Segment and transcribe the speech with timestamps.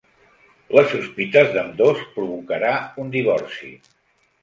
[0.77, 2.75] Les sospites d'ambdós provocarà
[3.07, 3.75] un divorci.